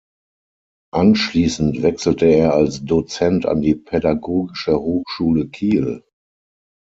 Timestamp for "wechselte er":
1.83-2.55